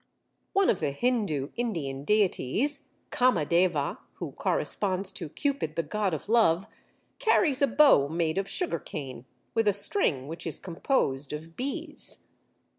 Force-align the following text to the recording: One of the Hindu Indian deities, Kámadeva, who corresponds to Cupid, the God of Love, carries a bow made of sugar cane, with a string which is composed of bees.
One 0.53 0.71
of 0.71 0.79
the 0.79 0.89
Hindu 0.89 1.51
Indian 1.55 2.03
deities, 2.03 2.87
Kámadeva, 3.11 3.99
who 4.13 4.31
corresponds 4.31 5.11
to 5.11 5.29
Cupid, 5.29 5.75
the 5.75 5.83
God 5.83 6.15
of 6.15 6.27
Love, 6.27 6.65
carries 7.19 7.61
a 7.61 7.67
bow 7.67 8.07
made 8.07 8.39
of 8.39 8.49
sugar 8.49 8.79
cane, 8.79 9.25
with 9.53 9.67
a 9.67 9.73
string 9.73 10.27
which 10.27 10.47
is 10.47 10.57
composed 10.57 11.33
of 11.33 11.55
bees. 11.55 12.25